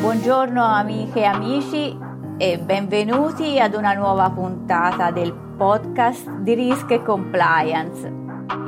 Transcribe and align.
Buongiorno 0.00 0.64
amiche 0.64 1.20
e 1.20 1.24
amici 1.24 1.98
e 2.38 2.58
benvenuti 2.58 3.58
ad 3.58 3.74
una 3.74 3.92
nuova 3.94 4.30
puntata 4.30 5.10
del 5.10 5.32
podcast 5.32 6.30
di 6.38 6.54
Risk 6.54 7.02
Compliance. 7.02 8.06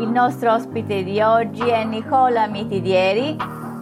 Il 0.01 0.09
nostro 0.09 0.53
ospite 0.53 1.03
di 1.03 1.21
oggi 1.21 1.69
è 1.69 1.85
Nicola 1.85 2.47
Mitidieri, 2.47 3.37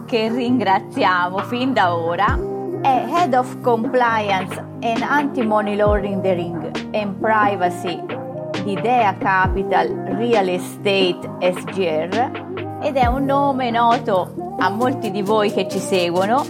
che 0.05 0.29
ringraziamo 0.29 1.39
fin 1.39 1.73
da 1.73 1.95
ora. 1.95 2.37
È 2.81 3.05
Head 3.09 3.33
of 3.33 3.59
Compliance 3.61 4.57
and 4.81 5.01
Anti-Money 5.01 5.75
Laundering 5.75 6.71
and 6.93 7.15
Privacy 7.15 8.01
di 8.63 8.75
Dea 8.79 9.15
Capital 9.17 9.87
Real 10.17 10.47
Estate 10.47 11.19
SGR 11.39 12.48
ed 12.81 12.95
è 12.95 13.05
un 13.05 13.25
nome 13.25 13.71
noto 13.71 14.55
a 14.57 14.69
molti 14.69 15.11
di 15.11 15.21
voi 15.21 15.51
che 15.51 15.67
ci 15.67 15.79
seguono, 15.79 16.43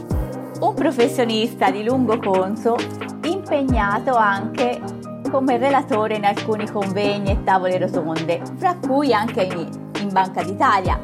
un 0.61 0.73
professionista 0.73 1.71
di 1.71 1.83
lungo 1.83 2.19
conso 2.19 2.75
impegnato 3.23 4.15
anche 4.15 4.79
come 5.29 5.57
relatore 5.57 6.15
in 6.15 6.25
alcuni 6.25 6.69
convegni 6.69 7.31
e 7.31 7.43
tavole 7.43 7.77
rotonde, 7.77 8.41
fra 8.57 8.75
cui 8.75 9.13
anche 9.13 9.43
in, 9.43 9.87
Banca 10.11 10.43
d'Italia. 10.43 10.99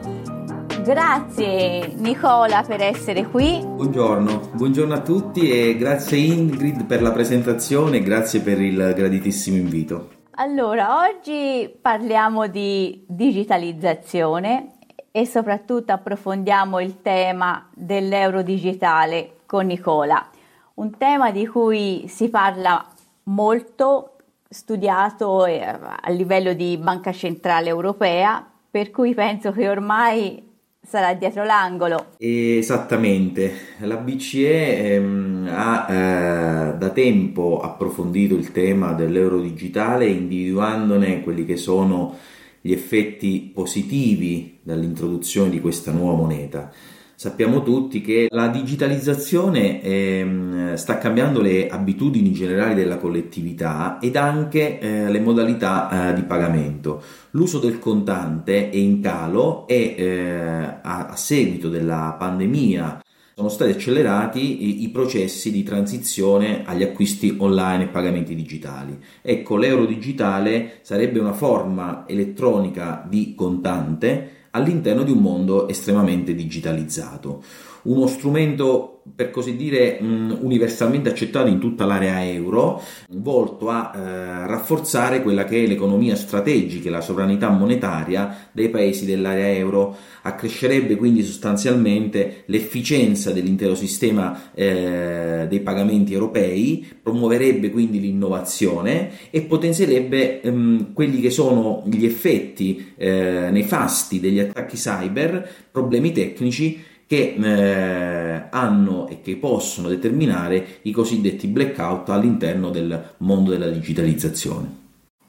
Grazie 0.83 1.93
Nicola 1.97 2.63
per 2.65 2.81
essere 2.81 3.27
qui. 3.27 3.61
Buongiorno, 3.63 4.51
buongiorno 4.53 4.93
a 4.93 5.01
tutti 5.01 5.49
e 5.49 5.75
grazie 5.77 6.17
Ingrid 6.17 6.85
per 6.85 7.01
la 7.01 7.11
presentazione 7.11 7.97
e 7.97 8.03
grazie 8.03 8.39
per 8.41 8.59
il 8.59 8.93
graditissimo 8.95 9.57
invito. 9.57 10.09
Allora, 10.37 11.05
oggi 11.07 11.71
parliamo 11.79 12.47
di 12.47 13.05
digitalizzazione 13.07 14.71
e 15.15 15.25
soprattutto 15.25 15.93
approfondiamo 15.93 16.81
il 16.81 17.01
tema 17.01 17.65
dell'euro 17.73 18.41
digitale 18.41 19.37
con 19.45 19.65
Nicola 19.65 20.29
un 20.75 20.97
tema 20.97 21.31
di 21.31 21.47
cui 21.47 22.05
si 22.07 22.27
parla 22.29 22.85
molto, 23.23 24.17
studiato 24.49 25.45
eh, 25.45 25.61
a 25.61 26.09
livello 26.09 26.53
di 26.53 26.77
Banca 26.77 27.13
Centrale 27.13 27.69
Europea, 27.69 28.45
per 28.69 28.91
cui 28.91 29.13
penso 29.13 29.53
che 29.53 29.69
ormai 29.69 30.43
sarà 30.81 31.13
dietro 31.13 31.45
l'angolo. 31.45 32.07
Esattamente, 32.17 33.53
la 33.79 33.95
BCE 33.95 34.95
ehm, 34.95 35.49
ha 35.49 35.87
eh, 35.89 36.73
da 36.77 36.89
tempo 36.89 37.61
approfondito 37.61 38.35
il 38.35 38.51
tema 38.51 38.91
dell'euro 38.91 39.39
digitale 39.39 40.07
individuandone 40.07 41.23
quelli 41.23 41.45
che 41.45 41.55
sono 41.55 42.17
gli 42.65 42.71
effetti 42.71 43.51
positivi 43.53 44.57
dall'introduzione 44.63 45.51
di 45.51 45.61
questa 45.61 45.91
nuova 45.91 46.17
moneta. 46.17 46.71
Sappiamo 47.13 47.61
tutti 47.61 48.01
che 48.01 48.25
la 48.31 48.47
digitalizzazione 48.47 49.83
eh, 49.83 50.71
sta 50.73 50.97
cambiando 50.97 51.41
le 51.41 51.67
abitudini 51.67 52.31
generali 52.31 52.73
della 52.73 52.97
collettività 52.97 53.99
ed 54.01 54.15
anche 54.15 54.79
eh, 54.79 55.11
le 55.11 55.19
modalità 55.19 56.09
eh, 56.09 56.13
di 56.15 56.23
pagamento. 56.23 57.03
L'uso 57.31 57.59
del 57.59 57.77
contante 57.77 58.71
è 58.71 58.75
in 58.77 58.99
calo 58.99 59.67
e 59.67 59.93
eh, 59.95 60.79
a, 60.81 61.05
a, 61.09 61.15
seguito 61.15 61.69
della 61.69 62.15
pandemia 62.17 63.01
sono 63.35 63.49
stati 63.49 63.71
accelerati 63.71 64.81
i, 64.81 64.89
processi 64.89 65.51
di 65.51 65.61
transizione 65.61 66.63
agli 66.65 66.83
acquisti 66.83 67.35
online 67.37 67.83
e 67.83 67.87
pagamenti 67.87 68.33
digitali. 68.33 68.97
Ecco, 69.21 69.57
l'euro 69.57 69.85
digitale 69.85 70.79
sarebbe 70.83 71.19
una 71.19 71.33
forma 71.33 72.05
elettronica 72.07 73.05
di 73.05 73.35
contante 73.35 74.47
all'interno 74.51 75.03
di 75.03 75.11
un 75.11 75.17
mondo 75.17 75.67
estremamente 75.67 76.33
digitalizzato. 76.33 77.43
Uno 77.85 78.07
strumento, 78.07 79.01
per 79.15 79.29
così 79.29 79.55
dire, 79.55 79.99
universalmente 80.01 81.09
accettato 81.09 81.47
in 81.47 81.59
tutta 81.59 81.85
l'area 81.85 82.25
euro, 82.25 82.81
volto 83.09 83.69
a 83.69 83.91
eh, 83.93 84.47
rafforzare 84.47 85.21
quella 85.21 85.45
che 85.45 85.63
è 85.63 85.67
l'economia 85.67 86.15
strategica 86.15 86.87
e 86.87 86.91
la 86.91 87.01
sovranità 87.01 87.49
monetaria 87.49 88.49
dei 88.51 88.69
paesi 88.69 89.05
dell'area 89.05 89.51
euro, 89.51 89.95
accrescerebbe 90.23 90.95
quindi 90.95 91.21
sostanzialmente 91.23 92.43
l'efficienza 92.47 93.31
dell'intero 93.31 93.75
sistema 93.75 94.51
eh, 94.55 95.45
dei 95.47 95.59
pagamenti 95.59 96.13
europei, 96.13 96.83
promuoverebbe 97.03 97.69
quindi 97.69 97.99
l'innovazione 97.99 99.11
e 99.29 99.41
potenzierebbe 99.43 100.41
ehm, 100.41 100.93
quelli 100.93 101.21
che 101.21 101.29
sono 101.29 101.83
gli 101.85 102.05
effetti 102.05 102.93
eh, 102.97 103.49
nefasti 103.51 104.19
degli 104.19 104.39
attacchi 104.39 104.75
cyber, 104.75 105.47
problemi 105.71 106.11
tecnici 106.11 106.93
che 107.07 107.35
eh, 107.39 108.43
hanno 108.49 109.07
e 109.07 109.21
che 109.21 109.35
possono 109.35 109.89
determinare 109.89 110.79
i 110.83 110.91
cosiddetti 110.91 111.47
blackout 111.47 112.09
all'interno 112.09 112.69
del 112.69 113.13
mondo 113.17 113.51
della 113.51 113.69
digitalizzazione. 113.69 114.83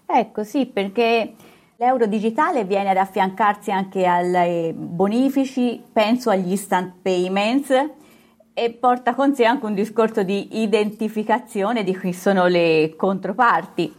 Ecco 0.06 0.44
sì, 0.44 0.66
perché 0.66 1.34
l'euro 1.76 2.06
digitale 2.06 2.64
viene 2.64 2.91
ad 2.91 2.97
affiancarsi 2.97 3.70
anche 3.70 4.06
ai 4.06 4.72
bonifici, 4.72 5.82
penso 5.92 6.31
agli 6.31 6.50
instant 6.50 6.94
payments 7.03 7.70
e 8.54 8.70
porta 8.70 9.14
con 9.14 9.34
sé 9.34 9.44
anche 9.44 9.66
un 9.66 9.75
discorso 9.75 10.22
di 10.22 10.62
identificazione 10.62 11.84
di 11.84 11.98
chi 11.98 12.14
sono 12.14 12.47
le 12.47 12.94
controparti. 12.97 13.93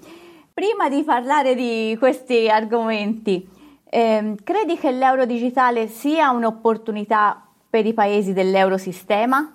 Prima 0.51 0.89
di 0.89 1.03
parlare 1.03 1.53
di 1.53 1.95
questi 1.99 2.49
argomenti, 2.49 3.47
eh, 3.87 4.35
credi 4.43 4.77
che 4.77 4.91
l'euro 4.91 5.27
digitale 5.27 5.87
sia 5.87 6.31
un'opportunità 6.31 7.46
per 7.69 7.85
i 7.85 7.93
paesi 7.93 8.33
dell'eurosistema? 8.33 9.51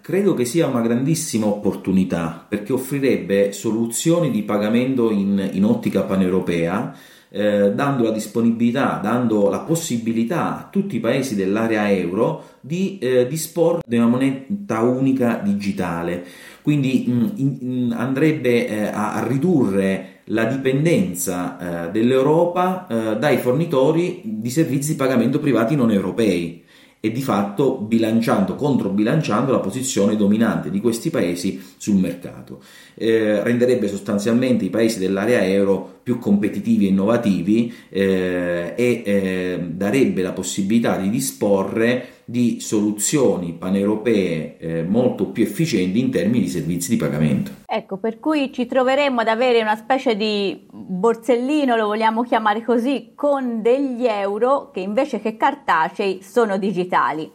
Credo 0.00 0.34
che 0.34 0.44
sia 0.44 0.66
una 0.66 0.80
grandissima 0.80 1.46
opportunità 1.46 2.44
perché 2.48 2.72
offrirebbe 2.72 3.52
soluzioni 3.52 4.30
di 4.30 4.42
pagamento 4.42 5.10
in, 5.10 5.50
in 5.52 5.64
ottica 5.64 6.02
paneuropea, 6.02 6.96
eh, 7.28 7.72
dando 7.72 8.04
la 8.04 8.10
disponibilità, 8.10 9.00
dando 9.02 9.50
la 9.50 9.60
possibilità 9.60 10.58
a 10.58 10.68
tutti 10.70 10.96
i 10.96 11.00
paesi 11.00 11.34
dell'area 11.34 11.90
euro 11.90 12.54
di 12.60 12.98
eh, 12.98 13.26
disporre 13.26 13.82
di 13.86 13.96
una 13.96 14.06
moneta 14.06 14.80
unica 14.80 15.40
digitale. 15.42 16.24
Quindi 16.62 17.04
mh, 17.06 17.12
mm, 17.12 17.28
in, 17.36 17.94
andrebbe 17.96 18.66
eh, 18.66 18.86
a, 18.86 19.14
a, 19.14 19.26
ridurre 19.26 20.20
la 20.30 20.44
dipendenza 20.44 21.86
eh, 21.86 21.90
dell'Europa 21.90 22.86
eh, 22.88 23.18
dai 23.18 23.36
fornitori 23.36 24.22
di 24.24 24.50
servizi 24.50 24.92
di 24.92 24.96
pagamento 24.96 25.38
privati 25.38 25.76
non 25.76 25.90
europei 25.90 26.64
e 27.06 27.12
di 27.12 27.22
fatto 27.22 27.76
bilanciando, 27.76 28.56
controbilanciando 28.56 29.52
la 29.52 29.60
posizione 29.60 30.16
dominante 30.16 30.70
di 30.70 30.80
questi 30.80 31.10
paesi 31.10 31.62
sul 31.76 31.96
mercato. 31.96 32.60
Eh, 32.94 33.42
renderebbe 33.42 33.86
sostanzialmente 33.88 34.64
i 34.64 34.70
paesi 34.70 34.98
dell'area 34.98 35.44
euro 35.44 36.00
più 36.02 36.18
competitivi 36.18 36.86
e 36.86 36.88
innovativi 36.90 37.72
eh, 37.88 38.74
e 38.76 39.02
eh, 39.04 39.60
darebbe 39.70 40.22
la 40.22 40.32
possibilità 40.32 40.96
di 40.96 41.10
disporre 41.10 42.14
di 42.28 42.58
soluzioni 42.58 43.52
paneuropee 43.52 44.56
eh, 44.58 44.82
molto 44.82 45.26
più 45.26 45.44
efficienti 45.44 46.00
in 46.00 46.10
termini 46.10 46.40
di 46.40 46.48
servizi 46.48 46.90
di 46.90 46.96
pagamento. 46.96 47.52
Ecco, 47.66 47.98
per 47.98 48.18
cui 48.18 48.52
ci 48.52 48.66
troveremmo 48.66 49.20
ad 49.20 49.28
avere 49.28 49.60
una 49.62 49.76
specie 49.76 50.16
di 50.16 50.65
borsellino, 50.86 51.76
lo 51.76 51.86
vogliamo 51.86 52.22
chiamare 52.22 52.62
così, 52.62 53.12
con 53.14 53.60
degli 53.60 54.06
euro 54.06 54.70
che 54.70 54.80
invece 54.80 55.20
che 55.20 55.36
cartacei 55.36 56.22
sono 56.22 56.58
digitali. 56.58 57.30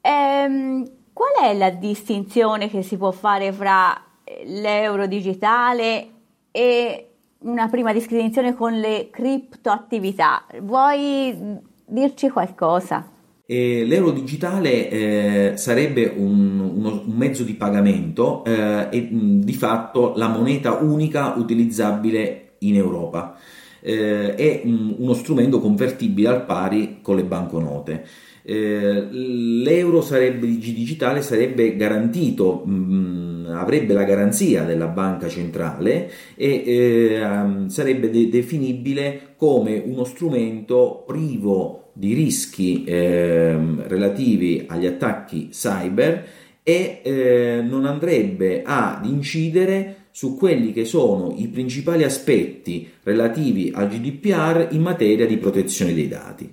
Ehm, 0.00 0.84
qual 1.12 1.32
è 1.42 1.54
la 1.54 1.70
distinzione 1.70 2.68
che 2.68 2.82
si 2.82 2.96
può 2.96 3.10
fare 3.10 3.52
fra 3.52 4.00
l'euro 4.44 5.06
digitale 5.06 6.08
e 6.50 7.08
una 7.40 7.68
prima 7.68 7.92
distinzione 7.92 8.54
con 8.54 8.72
le 8.72 9.08
criptoattività? 9.10 10.46
Vuoi 10.62 11.36
dirci 11.84 12.30
qualcosa? 12.30 13.16
E 13.44 13.84
l'euro 13.84 14.10
digitale 14.10 14.90
eh, 14.90 15.52
sarebbe 15.56 16.12
un, 16.14 16.60
uno, 16.60 17.02
un, 17.06 17.14
mezzo 17.16 17.44
di 17.44 17.54
pagamento 17.54 18.44
eh, 18.44 18.88
e 18.90 19.00
mh, 19.00 19.40
di 19.40 19.54
fatto 19.54 20.12
la 20.16 20.28
moneta 20.28 20.74
unica 20.74 21.32
utilizzabile 21.34 22.47
in 22.60 22.76
Europa. 22.76 23.36
Eh, 23.80 24.34
è 24.34 24.62
mh, 24.64 24.96
uno 24.98 25.14
strumento 25.14 25.60
convertibile 25.60 26.28
al 26.28 26.44
pari 26.44 26.98
con 27.02 27.16
le 27.16 27.24
banconote. 27.24 28.04
Eh, 28.42 29.08
l'euro 29.10 30.00
sarebbe, 30.00 30.46
digitale 30.46 31.20
sarebbe 31.20 31.76
garantito, 31.76 32.64
mh, 32.64 33.50
avrebbe 33.54 33.92
la 33.92 34.04
garanzia 34.04 34.64
della 34.64 34.86
banca 34.86 35.28
centrale 35.28 36.10
e 36.34 36.62
eh, 36.64 37.68
sarebbe 37.68 38.08
de- 38.10 38.30
definibile 38.30 39.34
come 39.36 39.82
uno 39.84 40.04
strumento 40.04 41.04
privo 41.06 41.90
di 41.92 42.14
rischi 42.14 42.84
eh, 42.84 43.56
relativi 43.86 44.64
agli 44.66 44.86
attacchi 44.86 45.48
cyber 45.48 46.24
e 46.62 47.00
eh, 47.02 47.60
non 47.62 47.84
andrebbe 47.84 48.62
ad 48.64 49.04
incidere 49.04 50.07
su 50.18 50.36
quelli 50.36 50.72
che 50.72 50.84
sono 50.84 51.32
i 51.36 51.46
principali 51.46 52.02
aspetti 52.02 52.88
relativi 53.04 53.70
al 53.72 53.86
GDPR 53.86 54.66
in 54.72 54.82
materia 54.82 55.28
di 55.28 55.36
protezione 55.36 55.94
dei 55.94 56.08
dati. 56.08 56.52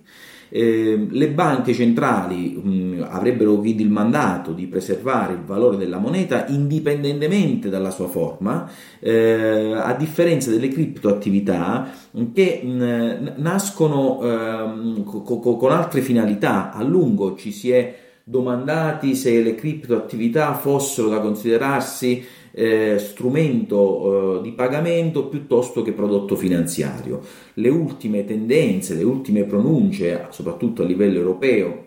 Eh, 0.50 1.08
le 1.10 1.30
banche 1.30 1.74
centrali 1.74 2.62
mh, 2.62 3.08
avrebbero 3.10 3.56
quindi 3.56 3.82
il 3.82 3.90
mandato 3.90 4.52
di 4.52 4.68
preservare 4.68 5.34
il 5.34 5.40
valore 5.44 5.78
della 5.78 5.98
moneta 5.98 6.46
indipendentemente 6.46 7.70
dalla 7.70 7.90
sua 7.90 8.08
forma, 8.08 8.70
eh, 9.00 9.74
a 9.74 9.96
differenza 9.96 10.52
delle 10.52 10.68
criptoattività 10.68 11.90
che 12.36 12.62
mh, 12.64 13.34
nascono 13.38 14.22
eh, 14.22 15.04
co- 15.06 15.40
co- 15.40 15.56
con 15.56 15.72
altre 15.72 16.02
finalità. 16.02 16.72
A 16.72 16.84
lungo 16.84 17.36
ci 17.36 17.52
si 17.52 17.72
è 17.72 17.96
domandati 18.24 19.16
se 19.16 19.42
le 19.42 19.56
criptoattività 19.56 20.54
fossero 20.54 21.10
da 21.10 21.20
considerarsi 21.20 22.24
eh, 22.58 22.98
strumento 23.00 24.40
eh, 24.40 24.42
di 24.42 24.54
pagamento 24.54 25.28
piuttosto 25.28 25.82
che 25.82 25.92
prodotto 25.92 26.38
finanziario. 26.38 27.20
Le 27.56 27.70
ultime 27.70 28.24
tendenze, 28.24 28.96
le 28.96 29.04
ultime 29.04 29.44
pronunce, 29.44 30.28
soprattutto 30.30 30.82
a 30.82 30.86
livello 30.86 31.18
europeo, 31.18 31.85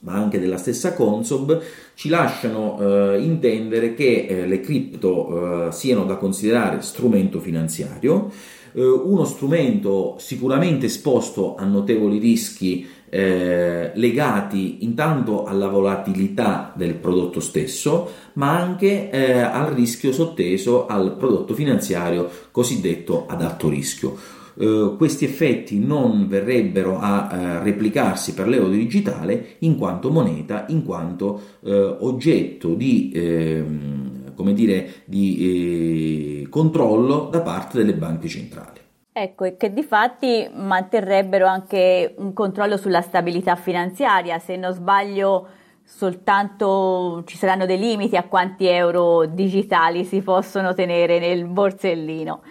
ma 0.00 0.14
anche 0.14 0.38
della 0.38 0.56
stessa 0.56 0.94
Consob, 0.94 1.60
ci 1.94 2.08
lasciano 2.08 2.78
eh, 2.80 3.20
intendere 3.20 3.94
che 3.94 4.26
eh, 4.28 4.46
le 4.46 4.60
cripto 4.60 5.68
eh, 5.68 5.72
siano 5.72 6.04
da 6.04 6.16
considerare 6.16 6.80
strumento 6.82 7.40
finanziario, 7.40 8.30
eh, 8.72 8.82
uno 8.82 9.24
strumento 9.24 10.16
sicuramente 10.18 10.86
esposto 10.86 11.56
a 11.56 11.64
notevoli 11.64 12.18
rischi 12.18 12.86
eh, 13.10 13.90
legati 13.94 14.84
intanto 14.84 15.44
alla 15.44 15.68
volatilità 15.68 16.72
del 16.76 16.94
prodotto 16.94 17.40
stesso, 17.40 18.10
ma 18.34 18.56
anche 18.58 19.10
eh, 19.10 19.40
al 19.40 19.72
rischio 19.72 20.12
sotteso 20.12 20.86
al 20.86 21.16
prodotto 21.16 21.54
finanziario 21.54 22.28
cosiddetto 22.50 23.26
ad 23.26 23.42
alto 23.42 23.68
rischio. 23.68 24.16
Uh, 24.58 24.96
questi 24.96 25.24
effetti 25.24 25.78
non 25.78 26.26
verrebbero 26.26 26.98
a 26.98 27.28
uh, 27.30 27.62
replicarsi 27.62 28.34
per 28.34 28.48
l'euro 28.48 28.70
digitale 28.70 29.56
in 29.60 29.76
quanto 29.76 30.10
moneta, 30.10 30.64
in 30.68 30.84
quanto 30.84 31.40
uh, 31.60 31.96
oggetto 32.00 32.74
di, 32.74 33.12
ehm, 33.14 34.34
come 34.34 34.54
dire, 34.54 35.02
di 35.04 36.42
eh, 36.42 36.48
controllo 36.48 37.28
da 37.30 37.40
parte 37.40 37.78
delle 37.78 37.94
banche 37.94 38.26
centrali. 38.26 38.80
Ecco, 39.12 39.44
e 39.44 39.56
che 39.56 39.72
di 39.72 39.82
fatti 39.82 40.48
manterrebbero 40.52 41.46
anche 41.46 42.14
un 42.18 42.32
controllo 42.32 42.76
sulla 42.76 43.00
stabilità 43.00 43.56
finanziaria. 43.56 44.38
Se 44.38 44.56
non 44.56 44.72
sbaglio, 44.72 45.46
soltanto 45.84 47.22
ci 47.26 47.36
saranno 47.36 47.66
dei 47.66 47.78
limiti 47.78 48.16
a 48.16 48.24
quanti 48.24 48.66
euro 48.66 49.24
digitali 49.26 50.04
si 50.04 50.20
possono 50.20 50.74
tenere 50.74 51.18
nel 51.18 51.46
borsellino. 51.46 52.42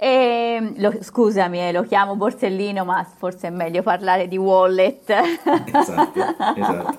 E, 0.00 0.74
lo, 0.76 0.94
scusami, 1.00 1.60
eh, 1.60 1.72
lo 1.72 1.82
chiamo 1.82 2.14
borsellino, 2.14 2.84
ma 2.84 3.04
forse 3.04 3.48
è 3.48 3.50
meglio 3.50 3.82
parlare 3.82 4.28
di 4.28 4.36
wallet. 4.36 5.10
Esatto, 5.10 6.20
esatto. 6.56 6.98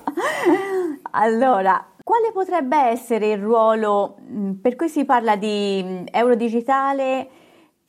allora, 1.12 1.84
quale 2.04 2.30
potrebbe 2.32 2.76
essere 2.76 3.32
il 3.32 3.38
ruolo 3.38 4.16
per 4.60 4.76
cui 4.76 4.88
si 4.88 5.04
parla 5.04 5.36
di 5.36 6.04
euro 6.10 6.34
digitale? 6.34 7.28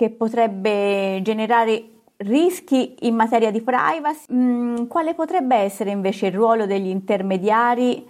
che 0.01 0.09
potrebbe 0.09 1.19
generare 1.21 1.89
rischi 2.17 2.95
in 3.01 3.13
materia 3.13 3.51
di 3.51 3.61
privacy. 3.61 4.33
Mm, 4.33 4.85
quale 4.87 5.13
potrebbe 5.13 5.55
essere 5.55 5.91
invece 5.91 6.25
il 6.25 6.33
ruolo 6.33 6.65
degli 6.65 6.87
intermediari 6.87 8.03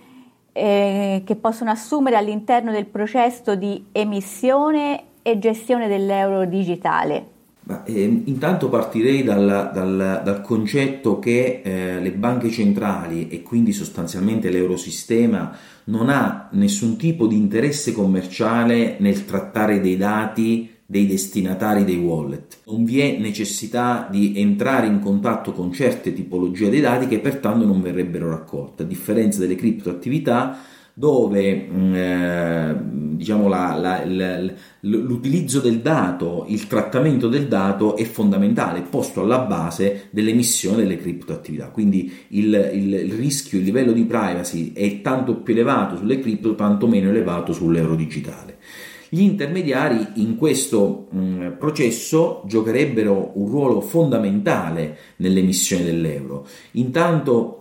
eh, 0.53 1.21
che 1.25 1.35
possono 1.35 1.69
assumere 1.69 2.15
all'interno 2.15 2.71
del 2.71 2.85
processo 2.85 3.55
di 3.55 3.87
emissione 3.91 5.03
e 5.21 5.39
gestione 5.39 5.87
dell'euro 5.87 6.45
digitale? 6.45 7.25
Ma, 7.63 7.83
eh, 7.83 8.23
intanto 8.25 8.69
partirei 8.69 9.23
dal, 9.23 9.69
dal, 9.73 10.21
dal 10.23 10.41
concetto 10.41 11.19
che 11.19 11.61
eh, 11.63 11.99
le 11.99 12.11
banche 12.11 12.49
centrali 12.49 13.29
e 13.29 13.43
quindi 13.43 13.71
sostanzialmente 13.71 14.49
l'eurosistema 14.49 15.55
non 15.85 16.09
ha 16.09 16.49
nessun 16.53 16.97
tipo 16.97 17.27
di 17.27 17.37
interesse 17.37 17.91
commerciale 17.91 18.97
nel 18.99 19.25
trattare 19.25 19.79
dei 19.79 19.95
dati 19.95 20.69
dei 20.91 21.07
destinatari 21.07 21.85
dei 21.85 21.95
wallet. 21.95 22.57
Non 22.65 22.83
vi 22.83 22.99
è 22.99 23.17
necessità 23.17 24.09
di 24.11 24.33
entrare 24.35 24.87
in 24.87 24.99
contatto 24.99 25.53
con 25.53 25.71
certe 25.71 26.11
tipologie 26.11 26.69
dei 26.69 26.81
dati 26.81 27.07
che 27.07 27.19
pertanto 27.19 27.65
non 27.65 27.81
verrebbero 27.81 28.27
raccolte, 28.27 28.83
a 28.83 28.85
differenza 28.85 29.39
delle 29.39 29.55
criptoattività 29.55 30.57
dove 30.93 31.67
mm, 31.71 31.95
eh, 31.95 32.75
diciamo 33.15 33.47
la, 33.47 33.75
la, 33.75 34.03
la, 34.05 34.53
l'utilizzo 34.81 35.59
del 35.59 35.79
dato, 35.79 36.45
il 36.47 36.67
trattamento 36.67 37.27
del 37.27 37.47
dato 37.47 37.95
è 37.95 38.03
fondamentale, 38.03 38.81
posto 38.81 39.21
alla 39.21 39.39
base 39.39 40.07
dell'emissione 40.09 40.77
delle 40.77 40.97
criptoattività. 40.97 41.69
Quindi 41.69 42.11
il, 42.29 42.71
il, 42.73 42.93
il 42.93 43.13
rischio, 43.13 43.59
il 43.59 43.63
livello 43.63 43.91
di 43.91 44.05
privacy 44.05 44.73
è 44.73 45.01
tanto 45.01 45.37
più 45.37 45.53
elevato 45.53 45.97
sulle 45.97 46.19
cripto, 46.19 46.55
tanto 46.55 46.87
meno 46.87 47.09
elevato 47.09 47.53
sull'euro 47.53 47.95
digitale. 47.95 48.57
Gli 49.13 49.23
intermediari 49.23 50.07
in 50.15 50.37
questo 50.37 51.07
mh, 51.11 51.19
mm, 51.19 51.51
processo 51.59 52.43
giocherebbero 52.45 53.33
un 53.35 53.49
ruolo 53.49 53.81
fondamentale 53.81 54.97
nell'emissione 55.17 55.83
dell'euro. 55.83 56.47
Intanto 56.71 57.60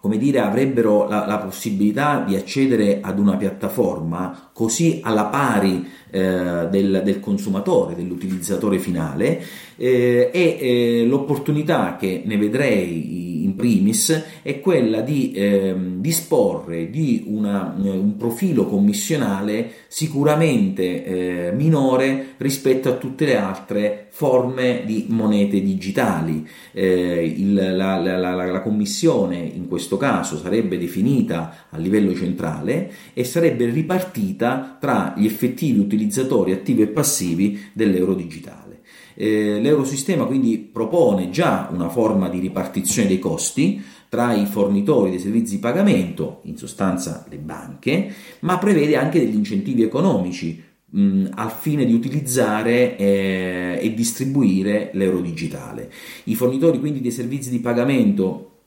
come 0.00 0.16
dire, 0.16 0.40
avrebbero 0.40 1.08
la, 1.08 1.26
la, 1.26 1.38
possibilità 1.38 2.22
di 2.26 2.36
accedere 2.36 3.00
ad 3.02 3.18
una 3.18 3.36
piattaforma 3.36 4.50
così 4.52 5.00
alla 5.02 5.26
pari 5.26 5.86
eh, 6.10 6.68
del, 6.70 7.02
del, 7.04 7.20
consumatore, 7.20 7.96
dell'utilizzatore 7.96 8.78
finale 8.78 9.42
eh, 9.76 10.30
e 10.32 10.58
eh, 10.60 11.04
l'opportunità 11.04 11.96
che 11.96 12.22
ne 12.24 12.36
vedrei 12.36 13.27
primis 13.58 14.24
è 14.42 14.60
quella 14.60 15.02
di 15.02 15.32
eh, 15.32 15.74
disporre 15.96 16.88
di 16.88 17.24
una, 17.26 17.76
eh, 17.76 17.90
un 17.90 18.16
profilo 18.16 18.64
commissionale 18.64 19.72
sicuramente 19.88 21.04
eh, 21.04 21.52
minore 21.52 22.34
rispetto 22.38 22.88
a 22.88 22.94
tutte 22.94 23.26
le 23.26 23.36
altre 23.36 24.06
forme 24.10 24.84
di 24.86 25.06
monete 25.08 25.60
digitali. 25.60 26.46
Eh, 26.72 27.34
il, 27.36 27.54
la, 27.54 27.98
la, 27.98 28.16
la, 28.16 28.34
la 28.34 28.60
commissione 28.62 29.36
in 29.38 29.66
questo 29.66 29.96
caso 29.96 30.38
sarebbe 30.38 30.78
definita 30.78 31.66
a 31.70 31.78
livello 31.78 32.14
centrale 32.14 32.90
e 33.12 33.24
sarebbe 33.24 33.66
ripartita 33.66 34.76
tra 34.80 35.14
gli 35.16 35.26
effettivi 35.26 35.80
utilizzatori 35.80 36.52
attivi 36.52 36.82
e 36.82 36.86
passivi 36.86 37.60
dell'euro 37.72 38.14
digitale. 38.14 38.77
Eh, 39.20 39.58
l'eurosistema 39.60 40.26
quindi 40.26 40.58
propone 40.58 41.30
già 41.30 41.68
una 41.72 41.88
forma 41.88 42.28
di 42.28 42.38
ripartizione 42.38 43.08
dei 43.08 43.18
costi 43.18 43.82
tra 44.08 44.32
i 44.32 44.46
fornitori 44.46 45.10
dei 45.10 45.18
servizi 45.18 45.56
di 45.56 45.60
pagamento, 45.60 46.38
in 46.44 46.56
sostanza 46.56 47.26
le 47.28 47.38
banche, 47.38 48.14
ma 48.40 48.58
prevede 48.58 48.96
anche 48.96 49.18
degli 49.18 49.34
incentivi 49.34 49.82
economici 49.82 50.62
mh, 50.90 51.30
al 51.34 51.50
fine 51.50 51.84
di 51.84 51.92
utilizzare 51.92 52.96
eh, 52.96 53.78
e 53.82 53.92
distribuire 53.92 54.90
l'euro 54.92 55.20
digitale. 55.20 55.90
I 56.24 56.36
fornitori 56.36 56.78
quindi 56.78 57.00
dei 57.00 57.10
servizi 57.10 57.50
di 57.50 57.58
pagamento 57.58 58.57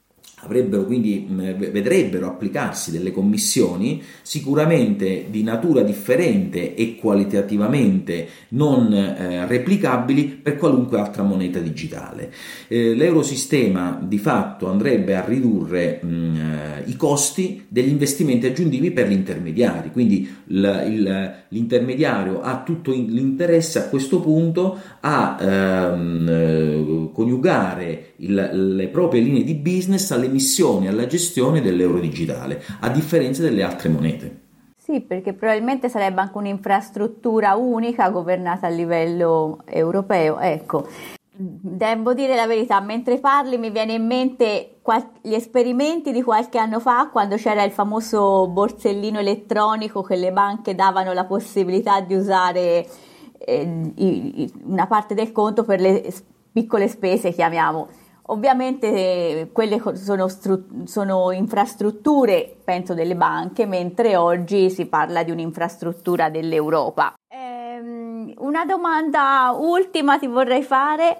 avrebbero 0.43 0.85
quindi 0.85 1.27
vedrebbero 1.29 2.27
applicarsi 2.27 2.91
delle 2.91 3.11
commissioni 3.11 4.01
sicuramente 4.21 5.25
di 5.29 5.43
natura 5.43 5.81
differente 5.81 6.75
e 6.75 6.95
qualitativamente 6.95 8.27
non 8.49 8.93
eh, 8.93 9.45
replicabili 9.45 10.25
per 10.25 10.57
qualunque 10.57 10.99
altra 10.99 11.23
moneta 11.23 11.59
digitale. 11.59 12.31
Eh, 12.67 12.95
l'eurosistema 12.95 13.99
di 14.01 14.17
fatto 14.17 14.67
andrebbe 14.67 15.15
a 15.15 15.23
ridurre 15.25 15.99
mh, 16.01 16.07
eh, 16.07 16.83
i 16.85 16.95
costi 16.95 17.65
degli 17.67 17.89
investimenti 17.89 18.47
aggiuntivi 18.47 18.91
per 18.91 19.07
gli 19.07 19.13
intermediari, 19.13 19.91
quindi 19.91 20.29
l, 20.45 20.63
il, 20.87 21.33
l'intermediario 21.49 22.41
ha 22.41 22.63
tutto 22.63 22.91
l'interesse 22.91 23.79
a 23.79 23.87
questo 23.89 24.19
punto 24.19 24.79
a 25.01 25.37
ehm, 25.39 26.27
eh, 26.29 27.09
coniugare 27.13 28.13
il, 28.17 28.75
le 28.75 28.87
proprie 28.87 29.21
linee 29.21 29.43
di 29.43 29.55
business 29.55 30.11
alle 30.11 30.27
all'emissione 30.31 30.85
e 30.85 30.89
alla 30.89 31.05
gestione 31.05 31.61
dell'euro 31.61 31.99
digitale, 31.99 32.63
a 32.79 32.89
differenza 32.89 33.41
delle 33.41 33.63
altre 33.63 33.89
monete. 33.89 34.39
Sì, 34.77 35.01
perché 35.01 35.33
probabilmente 35.33 35.89
sarebbe 35.89 36.21
anche 36.21 36.37
un'infrastruttura 36.37 37.55
unica 37.55 38.09
governata 38.09 38.67
a 38.67 38.69
livello 38.69 39.59
europeo. 39.65 40.39
Ecco, 40.39 40.87
devo 41.31 42.13
dire 42.13 42.35
la 42.35 42.47
verità, 42.47 42.79
mentre 42.81 43.19
parli 43.19 43.57
mi 43.57 43.69
viene 43.69 43.93
in 43.93 44.05
mente 44.05 44.77
gli 45.21 45.33
esperimenti 45.33 46.11
di 46.11 46.23
qualche 46.23 46.57
anno 46.57 46.79
fa 46.79 47.09
quando 47.11 47.35
c'era 47.35 47.63
il 47.63 47.71
famoso 47.71 48.47
borsellino 48.47 49.19
elettronico 49.19 50.01
che 50.01 50.15
le 50.15 50.31
banche 50.31 50.73
davano 50.73 51.13
la 51.13 51.25
possibilità 51.25 52.01
di 52.01 52.15
usare 52.15 52.87
eh, 53.37 54.51
una 54.63 54.87
parte 54.87 55.13
del 55.13 55.31
conto 55.31 55.63
per 55.63 55.79
le 55.79 56.11
piccole 56.51 56.87
spese, 56.87 57.31
chiamiamo 57.31 57.87
Ovviamente 58.31 58.87
eh, 58.87 59.49
quelle 59.51 59.81
sono, 59.95 60.29
stru- 60.29 60.85
sono, 60.85 61.31
infrastrutture, 61.31 62.55
penso, 62.63 62.93
delle 62.93 63.15
banche, 63.15 63.65
mentre 63.65 64.15
oggi 64.15 64.69
si 64.69 64.85
parla 64.85 65.23
di 65.23 65.31
un'infrastruttura 65.31 66.29
dell'Europa. 66.29 67.13
Ehm, 67.27 68.33
una 68.37 68.63
domanda 68.65 69.53
ultima 69.57 70.17
ti 70.17 70.27
vorrei 70.27 70.63
fare. 70.63 71.19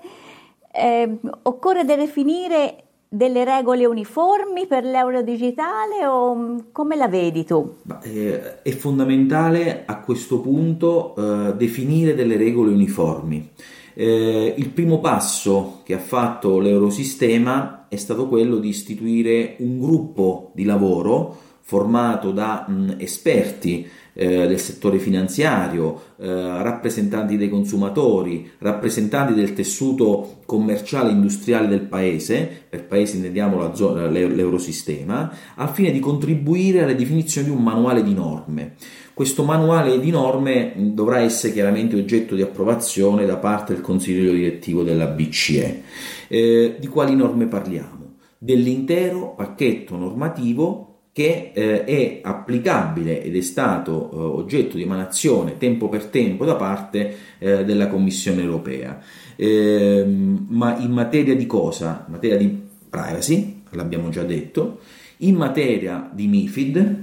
Eh, 0.71 1.17
occorre 1.43 1.83
definire 1.83 2.83
delle 3.09 3.43
regole 3.43 3.85
uniformi 3.85 4.67
per 4.67 4.85
l'euro 4.85 5.21
digitale 5.21 6.05
o 6.05 6.33
mm, 6.33 6.57
come 6.71 6.95
la 6.95 7.09
vedi 7.09 7.43
tu? 7.43 7.75
Eh, 8.03 8.61
è 8.61 8.71
fondamentale 8.71 9.83
a 9.85 9.99
questo 9.99 10.39
punto 10.39 11.13
eh, 11.17 11.55
definire 11.55 12.15
delle 12.15 12.37
regole 12.37 12.71
uniformi. 12.71 13.49
Eh, 13.93 14.53
il 14.57 14.69
primo 14.69 14.99
passo 14.99 15.81
che 15.83 15.93
ha 15.93 15.99
fatto 15.99 16.59
l'Eurosistema 16.59 17.87
è 17.89 17.95
stato 17.97 18.27
quello 18.27 18.57
di 18.57 18.69
istituire 18.69 19.55
un 19.59 19.79
gruppo 19.79 20.51
di 20.55 20.63
lavoro 20.63 21.37
formato 21.61 22.31
da 22.31 22.65
mh, 22.67 22.95
esperti 22.97 23.87
eh, 24.13 24.47
del 24.47 24.59
settore 24.59 24.99
finanziario, 24.99 26.01
eh, 26.17 26.27
rappresentanti 26.27 27.37
dei 27.37 27.49
consumatori, 27.49 28.51
rappresentanti 28.57 29.33
del 29.33 29.53
tessuto 29.53 30.41
commerciale 30.45 31.09
e 31.09 31.13
industriale 31.13 31.67
del 31.67 31.81
paese, 31.81 32.65
per 32.69 32.85
paese 32.87 33.15
intendiamo 33.15 33.73
zona, 33.73 34.07
l'eurosistema, 34.07 35.33
al 35.55 35.69
fine 35.69 35.91
di 35.91 35.99
contribuire 35.99 36.83
alla 36.83 36.93
definizione 36.93 37.47
di 37.47 37.53
un 37.53 37.63
manuale 37.63 38.03
di 38.03 38.13
norme. 38.13 38.75
Questo 39.13 39.43
manuale 39.43 39.99
di 39.99 40.09
norme 40.09 40.73
dovrà 40.75 41.19
essere 41.19 41.51
chiaramente 41.51 41.95
oggetto 41.95 42.33
di 42.33 42.41
approvazione 42.41 43.25
da 43.25 43.37
parte 43.37 43.73
del 43.73 43.81
Consiglio 43.81 44.31
direttivo 44.31 44.83
della 44.83 45.07
BCE. 45.07 45.81
Eh, 46.27 46.75
di 46.79 46.87
quali 46.87 47.15
norme 47.15 47.47
parliamo? 47.47 48.15
Dell'intero 48.37 49.35
pacchetto 49.35 49.97
normativo 49.97 50.91
che 51.13 51.51
eh, 51.53 51.83
è 51.83 52.19
applicabile 52.23 53.21
ed 53.21 53.35
è 53.35 53.41
stato 53.41 54.09
eh, 54.11 54.15
oggetto 54.15 54.77
di 54.77 54.83
emanazione 54.83 55.57
tempo 55.57 55.89
per 55.89 56.05
tempo 56.05 56.45
da 56.45 56.55
parte 56.55 57.15
eh, 57.37 57.65
della 57.65 57.87
Commissione 57.87 58.41
europea. 58.41 58.97
Ehm, 59.35 60.45
ma 60.49 60.77
in 60.77 60.91
materia 60.91 61.35
di 61.35 61.45
cosa? 61.45 62.05
In 62.07 62.13
materia 62.13 62.37
di 62.37 62.61
privacy, 62.89 63.63
l'abbiamo 63.71 64.09
già 64.09 64.23
detto, 64.23 64.79
in 65.17 65.35
materia 65.35 66.09
di 66.11 66.27
MIFID, 66.27 67.00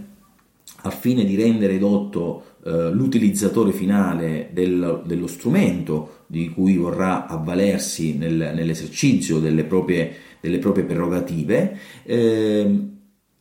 al 0.89 0.95
fine 0.95 1.25
di 1.25 1.37
rendere 1.37 1.75
edotto 1.75 2.43
eh, 2.65 2.91
l'utilizzatore 2.91 3.73
finale 3.73 4.49
del, 4.53 5.03
dello 5.05 5.27
strumento 5.27 6.25
di 6.27 6.49
cui 6.51 6.77
vorrà 6.77 7.27
avvalersi 7.27 8.17
nel, 8.17 8.53
nell'esercizio 8.55 9.39
delle 9.39 9.65
proprie, 9.65 10.13
delle 10.41 10.59
proprie 10.59 10.85
prerogative, 10.85 11.79
eh, 12.05 12.89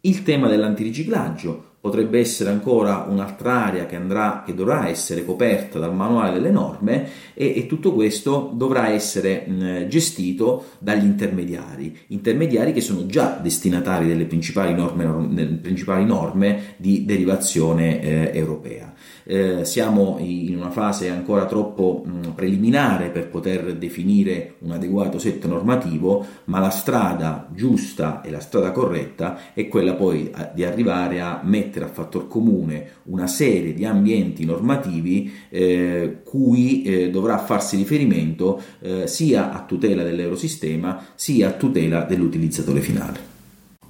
il 0.02 0.24
tema 0.24 0.48
dell'antiriciclaggio 0.48 1.67
potrebbe 1.88 2.20
essere 2.20 2.50
ancora 2.50 3.06
un'altra 3.08 3.66
area 3.66 3.86
che, 3.86 3.96
andrà, 3.96 4.44
che 4.46 4.54
dovrà 4.54 4.90
essere 4.90 5.24
coperta 5.24 5.80
dal 5.80 5.96
manuale 5.96 6.34
delle 6.34 6.52
norme 6.52 7.08
e, 7.34 7.54
e 7.56 7.66
tutto 7.66 7.94
questo 7.94 8.52
dovrà 8.54 8.90
essere 8.90 9.46
mh, 9.48 9.88
gestito 9.88 10.66
dagli 10.80 11.06
intermediari, 11.06 11.98
intermediari 12.08 12.74
che 12.74 12.82
sono 12.82 13.06
già 13.06 13.40
destinatari 13.42 14.06
delle 14.06 14.26
principali 14.26 14.74
norme, 14.74 15.60
principali 15.62 16.04
norme 16.04 16.76
di 16.76 17.06
derivazione 17.06 18.02
eh, 18.02 18.32
europea 18.34 18.94
eh, 19.28 19.66
siamo 19.66 20.16
in 20.20 20.56
una 20.56 20.72
fase 20.72 21.10
ancora 21.10 21.46
troppo 21.46 22.04
mh, 22.06 22.32
preliminare 22.34 23.10
per 23.10 23.28
poter 23.28 23.76
definire 23.76 24.56
un 24.60 24.72
adeguato 24.72 25.20
set 25.20 25.46
normativo, 25.46 26.26
ma 26.46 26.60
la 26.60 26.70
strada 26.70 27.48
giusta 27.54 28.22
e 28.22 28.32
la 28.32 28.40
strada 28.40 28.72
corretta 28.72 29.54
è 29.54 29.68
quella 29.68 29.94
poi 29.94 30.32
a, 30.34 30.50
di 30.54 30.64
arrivare 30.64 31.20
a 31.20 31.42
mettere 31.44 31.86
a 31.86 31.90
fattor 31.90 32.28
comune 32.28 32.92
una 33.04 33.28
serie 33.28 33.74
di 33.74 33.86
ambienti 33.86 34.46
normativi 34.46 35.32
eh, 35.50 36.22
cui 36.24 36.84
eh, 36.84 37.10
dovrà 37.10 37.38
farsi 37.38 37.76
riferimento 37.76 38.62
eh, 38.80 39.08
sia 39.08 39.52
a 39.52 39.64
tutela 39.64 40.04
dell'eurosistema 40.04 41.04
sia 41.16 41.50
a 41.50 41.52
tutela 41.52 42.04
dell'utilizzatore 42.04 42.80
finale. 42.80 43.36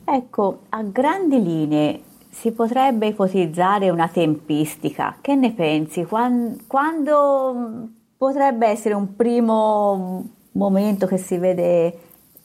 Ecco, 0.04 0.62
a 0.70 0.84
grandi 0.84 1.44
linee 1.44 2.00
si 2.30 2.52
potrebbe 2.52 3.08
ipotizzare 3.08 3.90
una 3.90 4.08
tempistica. 4.08 5.18
Che 5.22 5.36
ne 5.36 5.54
pensi? 5.54 6.06
Quando, 6.06 6.56
quando 6.68 7.90
potrebbe 8.18 8.68
essere 8.68 8.94
un 8.94 9.16
primo 9.16 10.30
momento 10.54 11.06
che 11.08 11.18
si 11.18 11.38
vede 11.38 12.00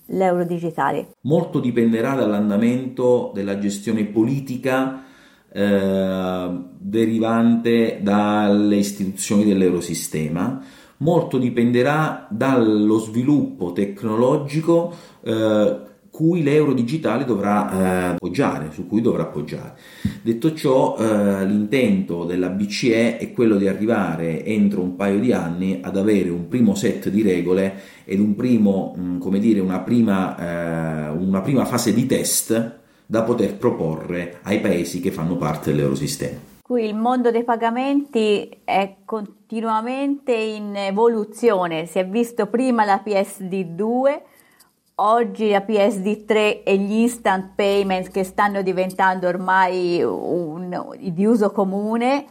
l'euro 0.07 0.45
digitale? 0.45 1.15
Molto 1.23 1.61
dipenderà 1.61 2.15
dall'andamento 2.15 3.31
della 3.35 3.59
gestione 3.59 4.05
politica 4.05 5.05
eh, 5.53 6.51
derivante 6.79 8.01
dalle 8.03 8.77
istituzioni 8.77 9.45
dell'eurosistema. 9.45 10.63
Molto 10.99 11.37
dipenderà 11.39 12.27
dallo 12.31 12.99
sviluppo 12.99 13.73
tecnologico 13.73 14.95
eh, 15.23 15.81
cui 16.13 16.43
l'euro 16.43 16.75
digitale 16.75 17.25
dovrà 17.25 17.71
eh, 17.71 18.05
appoggiare, 18.13 18.69
su 18.71 18.87
cui 18.87 19.01
dovrà 19.01 19.23
appoggiare. 19.23 19.75
Detto 20.21 20.53
ciò, 20.53 20.95
eh, 20.99 21.47
l'intento 21.47 22.25
della 22.25 22.51
BCE 22.51 23.17
è 23.17 23.33
quello 23.33 23.57
di 23.57 23.67
arrivare 23.67 24.45
entro 24.45 24.83
un 24.83 24.95
paio 24.95 25.19
di 25.19 25.33
anni 25.33 25.81
ad 25.83 25.97
avere 25.97 26.29
un 26.29 26.49
primo 26.49 26.75
set 26.75 27.09
di 27.09 27.23
regole 27.23 27.81
ed 28.05 28.21
un 28.21 28.35
primo, 28.35 28.95
mh, 28.95 29.03
mm, 29.03 29.19
come 29.21 29.39
dire, 29.39 29.61
una 29.61 29.81
prima, 29.81 30.37
eh, 30.37 31.09
una 31.09 31.41
prima 31.41 31.65
fase 31.65 31.95
di 31.95 32.05
test 32.05 32.81
da 33.07 33.23
poter 33.23 33.57
proporre 33.57 34.41
ai 34.43 34.61
paesi 34.61 35.01
che 35.01 35.11
fanno 35.11 35.37
parte 35.37 35.71
dell'eurosistema. 35.71 36.39
Qui 36.61 36.85
il 36.85 36.95
mondo 36.95 37.31
dei 37.31 37.45
pagamenti 37.45 38.51
è 38.65 38.97
continuamente 39.07 40.35
in 40.35 40.77
evoluzione, 40.77 41.87
si 41.87 41.99
è 41.99 42.07
visto 42.07 42.47
prima 42.49 42.85
la 42.85 43.03
PSD2, 43.03 44.31
Oggi 44.97 45.49
la 45.49 45.65
PSD3 45.67 46.63
e 46.65 46.77
gli 46.77 47.01
instant 47.01 47.53
payments 47.55 48.11
che 48.11 48.25
stanno 48.25 48.61
diventando 48.61 49.27
ormai 49.27 50.03
un, 50.03 50.97
di 50.99 51.25
uso 51.25 51.51
comune 51.51 52.27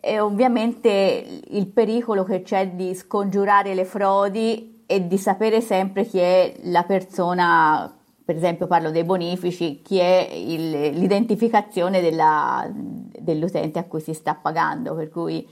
e 0.00 0.18
ovviamente 0.18 1.42
il 1.48 1.66
pericolo 1.66 2.24
che 2.24 2.40
c'è 2.40 2.70
di 2.70 2.94
scongiurare 2.94 3.74
le 3.74 3.84
frodi 3.84 4.82
e 4.86 5.06
di 5.06 5.18
sapere 5.18 5.60
sempre 5.60 6.06
chi 6.06 6.18
è 6.18 6.54
la 6.64 6.84
persona, 6.84 7.94
per 8.24 8.36
esempio 8.36 8.66
parlo 8.66 8.90
dei 8.90 9.04
bonifici, 9.04 9.82
chi 9.82 9.98
è 9.98 10.30
il, 10.32 10.98
l'identificazione 10.98 12.00
della, 12.00 12.66
dell'utente 12.72 13.78
a 13.78 13.84
cui 13.84 14.00
si 14.00 14.14
sta 14.14 14.34
pagando, 14.34 14.94
per 14.94 15.10
cui 15.10 15.46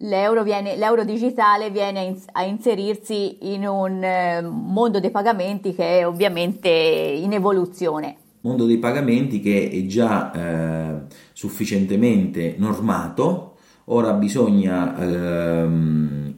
l'euro, 0.00 0.42
viene, 0.42 0.76
l'euro 0.76 1.04
digitale 1.04 1.70
viene 1.70 2.16
a 2.32 2.44
inserirsi 2.44 3.52
in 3.52 3.66
un 3.66 4.02
eh, 4.02 4.40
mondo 4.42 5.00
dei 5.00 5.10
pagamenti 5.10 5.74
che 5.74 6.00
è 6.00 6.06
ovviamente 6.06 6.68
in 6.68 7.32
evoluzione. 7.32 8.16
Mondo 8.42 8.64
dei 8.64 8.78
pagamenti 8.78 9.40
che 9.40 9.68
è 9.70 9.86
già 9.86 10.32
eh, 10.32 11.00
sufficientemente 11.32 12.54
normato, 12.56 13.56
ora 13.86 14.12
bisogna 14.14 14.96
eh, 14.96 15.68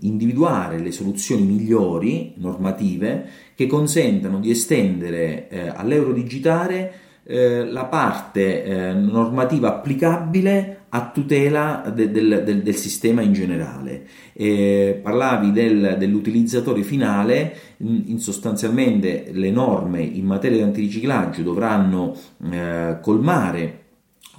individuare 0.00 0.78
le 0.78 0.90
soluzioni 0.90 1.42
migliori 1.42 2.34
normative 2.38 3.28
che 3.54 3.66
consentano 3.66 4.40
di 4.40 4.50
estendere 4.50 5.48
eh, 5.48 5.68
all'euro 5.68 6.12
digitale 6.12 6.92
eh, 7.24 7.64
la 7.64 7.84
parte 7.84 8.64
eh, 8.64 8.92
normativa 8.94 9.68
applicabile 9.68 10.81
a 10.94 11.10
tutela 11.10 11.90
de, 11.94 12.10
del, 12.10 12.42
del, 12.44 12.62
del, 12.62 12.74
sistema 12.74 13.22
in 13.22 13.32
generale. 13.32 14.06
Eh, 14.34 15.00
parlavi 15.02 15.50
del, 15.50 15.96
dell'utilizzatore 15.98 16.82
finale, 16.82 17.56
in, 17.78 18.04
in, 18.06 18.18
sostanzialmente 18.18 19.30
le 19.32 19.50
norme 19.50 20.02
in 20.02 20.26
materia 20.26 20.58
di 20.58 20.62
antiriciclaggio 20.62 21.42
dovranno 21.42 22.14
eh, 22.50 22.98
colmare 23.00 23.81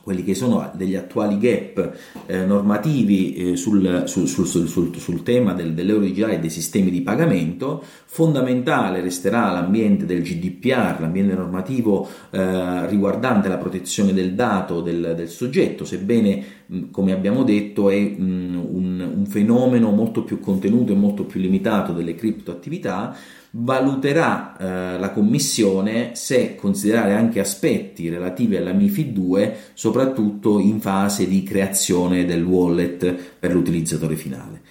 quelli 0.03 0.25
che 0.25 0.35
sono 0.35 0.69
degli 0.75 0.95
attuali 0.95 1.37
gap 1.37 1.97
eh, 2.25 2.45
normativi 2.45 3.35
eh, 3.35 3.55
sul, 3.55 4.03
sul, 4.05 4.27
sul, 4.27 4.67
sul, 4.67 5.23
tema 5.23 5.53
del, 5.53 5.73
dell'euro 5.73 6.03
digitale 6.03 6.35
e 6.35 6.39
dei 6.39 6.49
sistemi 6.49 6.91
di 6.91 7.01
pagamento. 7.01 7.81
Fondamentale 8.05 8.99
resterà 8.99 9.49
l'ambiente 9.51 10.05
del 10.05 10.21
GDPR, 10.21 10.99
l'ambiente 10.99 11.35
normativo 11.35 12.07
eh, 12.31 12.87
riguardante 12.87 13.47
la 13.47 13.57
protezione 13.57 14.13
del 14.13 14.33
dato 14.33 14.81
del, 14.81 15.13
del 15.15 15.29
soggetto, 15.29 15.85
sebbene, 15.85 16.62
come 16.91 17.11
abbiamo 17.11 17.43
detto, 17.43 17.89
è 17.89 18.15
un, 18.17 19.09
un 19.15 19.25
fenomeno 19.25 19.91
molto 19.91 20.23
più 20.23 20.39
contenuto 20.39 20.91
e 20.91 20.95
molto 20.95 21.25
più 21.25 21.39
limitato 21.39 21.93
delle 21.93 22.15
criptoattività 22.15 23.15
valuterà 23.55 24.57
eh, 24.57 24.99
la 24.99 25.11
Commissione 25.11 26.11
se 26.15 26.55
considerare 26.55 27.13
anche 27.13 27.39
aspetti 27.39 28.09
relativi 28.09 28.55
alla 28.57 28.73
MIFID 28.73 29.13
2, 29.13 29.57
soprattutto 29.73 30.59
in 30.59 30.79
fase 30.79 31.27
di 31.27 31.43
creazione 31.43 32.25
del 32.25 32.43
wallet 32.43 33.13
per 33.39 33.53
l'utilizzatore 33.53 34.15
finale. 34.15 34.61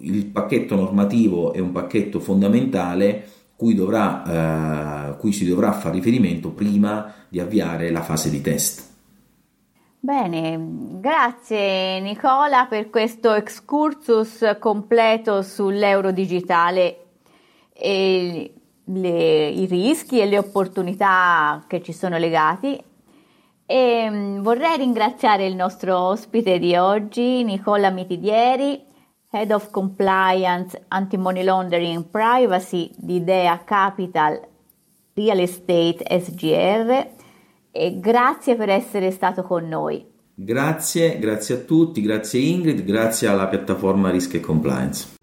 Il 0.00 0.26
pacchetto 0.26 0.74
normativo 0.74 1.52
è 1.52 1.60
un 1.60 1.70
pacchetto 1.70 2.18
fondamentale 2.18 3.24
cui, 3.54 3.74
dovrà, 3.74 5.12
eh, 5.12 5.16
cui 5.18 5.32
si 5.32 5.46
dovrà 5.46 5.72
fare 5.72 5.94
riferimento 5.94 6.50
prima 6.50 7.14
di 7.28 7.38
avviare 7.38 7.92
la 7.92 8.02
fase 8.02 8.28
di 8.28 8.40
test. 8.40 8.90
Bene, 10.04 10.58
grazie 10.98 12.00
Nicola 12.00 12.66
per 12.66 12.90
questo 12.90 13.34
excursus 13.34 14.56
completo 14.58 15.42
sull'euro 15.42 16.10
digitale 16.10 17.04
e 17.72 18.52
le, 18.82 19.48
i 19.48 19.64
rischi 19.66 20.18
e 20.18 20.26
le 20.26 20.38
opportunità 20.38 21.62
che 21.68 21.80
ci 21.82 21.92
sono 21.92 22.18
legati. 22.18 22.82
E 23.64 24.08
mm, 24.10 24.40
vorrei 24.40 24.78
ringraziare 24.78 25.46
il 25.46 25.54
nostro 25.54 25.96
ospite 25.96 26.58
di 26.58 26.74
oggi, 26.74 27.44
Nicola 27.44 27.90
Mitidieri, 27.90 28.84
Head 29.30 29.52
of 29.52 29.70
Compliance 29.70 30.84
Anti-Money 30.88 31.44
Laundering 31.44 31.94
and 31.94 32.06
Privacy 32.06 32.90
di 32.96 33.22
Dea 33.22 33.62
Capital 33.62 34.48
Real 35.14 35.38
Estate 35.38 36.04
SGR 36.18 37.20
e 37.72 37.98
grazie 37.98 38.54
per 38.54 38.68
essere 38.68 39.10
stato 39.10 39.42
con 39.42 39.66
noi. 39.66 40.04
Grazie, 40.34 41.18
grazie 41.18 41.56
a 41.56 41.58
tutti, 41.58 42.00
grazie 42.00 42.40
Ingrid, 42.40 42.84
grazie 42.84 43.28
alla 43.28 43.48
piattaforma 43.48 44.10
Risk 44.10 44.34
e 44.34 44.40
Compliance. 44.40 45.21